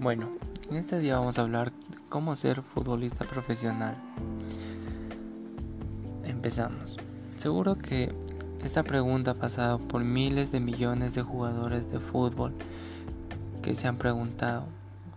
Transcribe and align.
Bueno, 0.00 0.28
en 0.70 0.76
este 0.76 1.00
día 1.00 1.18
vamos 1.18 1.40
a 1.40 1.42
hablar 1.42 1.72
de 1.72 1.96
cómo 2.08 2.36
ser 2.36 2.62
futbolista 2.62 3.24
profesional. 3.24 3.96
Empezamos. 6.22 6.98
Seguro 7.36 7.76
que 7.76 8.14
esta 8.62 8.84
pregunta 8.84 9.32
ha 9.32 9.34
pasado 9.34 9.80
por 9.80 10.04
miles 10.04 10.52
de 10.52 10.60
millones 10.60 11.16
de 11.16 11.22
jugadores 11.22 11.90
de 11.90 11.98
fútbol 11.98 12.54
que 13.60 13.74
se 13.74 13.88
han 13.88 13.96
preguntado, 13.96 14.66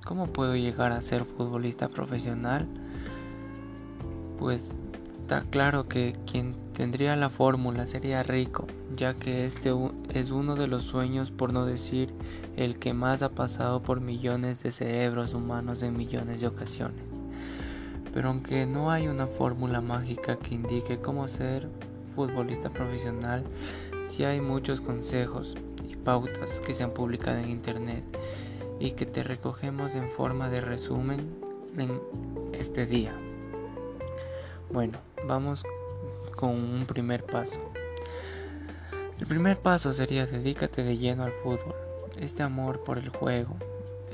¿cómo 0.03 0.25
puedo 0.25 0.55
llegar 0.55 0.93
a 0.93 1.03
ser 1.03 1.25
futbolista 1.25 1.87
profesional? 1.87 2.67
Pues 4.39 4.79
está 5.31 5.49
claro 5.49 5.87
que 5.87 6.13
quien 6.29 6.55
tendría 6.73 7.15
la 7.15 7.29
fórmula 7.29 7.87
sería 7.87 8.21
rico, 8.21 8.67
ya 8.97 9.13
que 9.13 9.45
este 9.45 9.73
es 10.13 10.29
uno 10.29 10.57
de 10.57 10.67
los 10.67 10.83
sueños, 10.83 11.31
por 11.31 11.53
no 11.53 11.65
decir 11.65 12.09
el 12.57 12.77
que 12.77 12.91
más 12.91 13.21
ha 13.21 13.29
pasado 13.29 13.81
por 13.81 14.01
millones 14.01 14.61
de 14.61 14.73
cerebros 14.73 15.33
humanos 15.33 15.83
en 15.83 15.95
millones 15.95 16.41
de 16.41 16.47
ocasiones. 16.47 17.05
Pero 18.13 18.27
aunque 18.27 18.65
no 18.65 18.91
hay 18.91 19.07
una 19.07 19.25
fórmula 19.25 19.79
mágica 19.79 20.35
que 20.35 20.55
indique 20.55 20.99
cómo 20.99 21.29
ser 21.29 21.69
futbolista 22.13 22.69
profesional, 22.69 23.45
sí 24.03 24.25
hay 24.25 24.41
muchos 24.41 24.81
consejos 24.81 25.55
y 25.89 25.95
pautas 25.95 26.59
que 26.59 26.75
se 26.75 26.83
han 26.83 26.91
publicado 26.91 27.37
en 27.37 27.51
internet 27.51 28.03
y 28.81 28.91
que 28.91 29.05
te 29.05 29.23
recogemos 29.23 29.95
en 29.95 30.11
forma 30.11 30.49
de 30.49 30.59
resumen 30.59 31.21
en 31.77 32.01
este 32.51 32.85
día. 32.85 33.13
Bueno, 34.73 34.99
vamos 35.27 35.65
con 36.37 36.51
un 36.51 36.85
primer 36.85 37.25
paso. 37.25 37.59
El 39.19 39.27
primer 39.27 39.59
paso 39.59 39.93
sería 39.93 40.25
dedícate 40.25 40.85
de 40.85 40.97
lleno 40.97 41.23
al 41.23 41.33
fútbol. 41.43 41.75
Este 42.17 42.41
amor 42.41 42.81
por 42.85 42.97
el 42.97 43.09
juego 43.09 43.57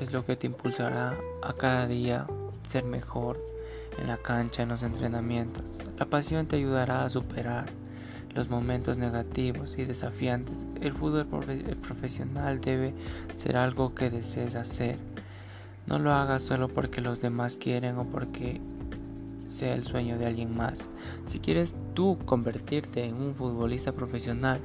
es 0.02 0.12
lo 0.12 0.26
que 0.26 0.36
te 0.36 0.48
impulsará 0.48 1.16
a 1.44 1.54
cada 1.54 1.86
día 1.86 2.26
ser 2.68 2.86
mejor 2.86 3.40
en 4.00 4.08
la 4.08 4.18
cancha, 4.18 4.64
en 4.64 4.70
los 4.70 4.82
entrenamientos. 4.82 5.64
La 6.00 6.08
pasión 6.08 6.48
te 6.48 6.56
ayudará 6.56 7.04
a 7.04 7.10
superar 7.12 7.68
los 8.34 8.50
momentos 8.50 8.98
negativos 8.98 9.78
y 9.78 9.86
desafiantes. 9.86 10.66
El 10.82 10.94
fútbol 10.94 11.28
profesional 11.84 12.62
debe 12.62 12.96
ser 13.36 13.58
algo 13.58 13.94
que 13.94 14.10
desees 14.10 14.56
hacer. 14.56 14.98
No 15.86 16.00
lo 16.00 16.14
hagas 16.14 16.42
solo 16.42 16.68
porque 16.68 17.00
los 17.00 17.22
demás 17.22 17.58
quieren 17.58 18.00
o 18.00 18.06
porque 18.06 18.60
sea 19.58 19.74
el 19.74 19.86
sueño 19.86 20.18
de 20.18 20.28
alguien 20.28 20.56
más. 20.56 20.88
Si 21.26 21.40
quieres 21.40 21.74
tú 21.94 22.18
convertirte 22.26 23.04
en 23.04 23.16
un 23.16 23.36
futbolista 23.36 23.92
profesional 23.92 24.60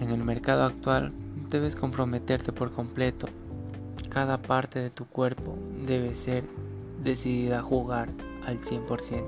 en 0.00 0.10
el 0.10 0.24
mercado 0.24 0.64
actual, 0.64 1.12
debes 1.50 1.76
comprometerte 1.76 2.52
por 2.52 2.72
completo. 2.72 3.28
Cada 4.08 4.40
parte 4.40 4.78
de 4.78 4.90
tu 4.90 5.04
cuerpo 5.04 5.56
debe 5.86 6.14
ser 6.14 6.44
decidida 7.02 7.58
a 7.58 7.62
jugar 7.62 8.08
al 8.46 8.58
100%. 8.58 9.24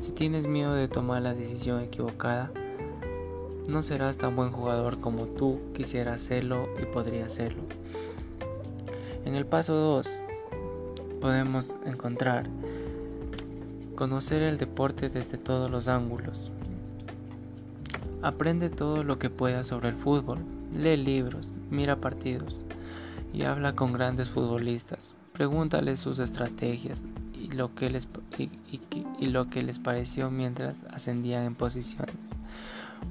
Si 0.00 0.12
tienes 0.12 0.46
miedo 0.46 0.74
de 0.74 0.88
tomar 0.88 1.22
la 1.22 1.34
decisión 1.34 1.80
equivocada, 1.82 2.50
no 3.68 3.82
serás 3.82 4.16
tan 4.16 4.36
buen 4.36 4.52
jugador 4.52 5.00
como 5.00 5.26
tú 5.26 5.60
quisieras 5.74 6.22
serlo 6.22 6.68
y 6.80 6.86
podría 6.86 7.28
serlo. 7.28 7.62
En 9.24 9.34
el 9.34 9.44
paso 9.44 9.74
2 9.74 10.22
podemos 11.20 11.76
encontrar 11.84 12.48
Conocer 13.98 14.42
el 14.42 14.58
deporte 14.58 15.10
desde 15.10 15.38
todos 15.38 15.68
los 15.68 15.88
ángulos. 15.88 16.52
Aprende 18.22 18.70
todo 18.70 19.02
lo 19.02 19.18
que 19.18 19.28
puedas 19.28 19.66
sobre 19.66 19.88
el 19.88 19.96
fútbol. 19.96 20.38
Lee 20.72 20.96
libros, 20.96 21.50
mira 21.68 21.96
partidos 21.96 22.64
y 23.32 23.42
habla 23.42 23.74
con 23.74 23.92
grandes 23.92 24.28
futbolistas. 24.28 25.16
Pregúntales 25.32 25.98
sus 25.98 26.20
estrategias 26.20 27.02
y 27.34 27.48
lo 27.48 27.74
que 27.74 27.90
les, 27.90 28.08
y 29.18 29.26
lo 29.26 29.50
que 29.50 29.64
les 29.64 29.80
pareció 29.80 30.30
mientras 30.30 30.84
ascendían 30.84 31.42
en 31.42 31.56
posiciones. 31.56 32.14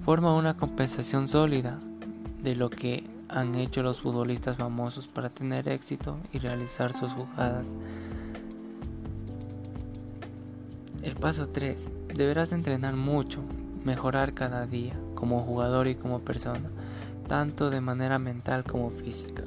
Forma 0.06 0.38
una 0.38 0.56
compensación 0.56 1.28
sólida 1.28 1.82
de 2.42 2.56
lo 2.56 2.70
que 2.70 3.04
han 3.28 3.56
hecho 3.56 3.84
los 3.84 4.00
futbolistas 4.00 4.56
famosos 4.56 5.10
para 5.10 5.32
tener 5.32 5.68
éxito 5.68 6.16
y 6.32 6.40
realizar 6.40 6.94
sus 6.94 7.12
jugadas 7.12 7.76
el 11.08 11.16
paso 11.16 11.48
3. 11.48 11.90
Deberás 12.16 12.52
entrenar 12.52 12.98
mucho, 12.98 13.40
mejorar 13.86 14.34
cada 14.34 14.68
día, 14.68 14.94
como 15.16 15.42
jugador 15.42 15.88
y 15.88 15.96
como 15.96 16.20
persona, 16.20 16.70
tanto 17.30 17.70
de 17.70 17.80
manera 17.80 18.20
mental 18.20 18.66
como 18.66 18.92
física. 18.92 19.44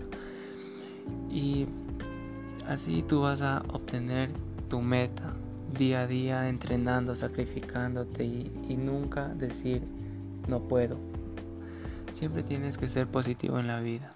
Y 1.29 1.67
así 2.67 3.03
tú 3.03 3.21
vas 3.21 3.43
a 3.43 3.63
obtener 3.69 4.31
tu 4.71 4.81
meta 4.81 5.35
día 5.77 6.01
a 6.01 6.07
día, 6.07 6.49
entrenando, 6.49 7.15
sacrificándote 7.15 8.25
y, 8.25 8.51
y 8.67 8.77
nunca 8.79 9.29
decir 9.29 9.83
no 10.49 10.61
puedo. 10.61 10.97
Siempre 12.15 12.43
tienes 12.43 12.79
que 12.79 12.89
ser 12.89 13.07
positivo 13.07 13.59
en 13.59 13.67
la 13.67 13.81
vida. 13.81 14.15